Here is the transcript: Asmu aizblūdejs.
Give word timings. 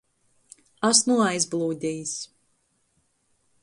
Asmu 0.89 1.19
aizblūdejs. 1.27 2.19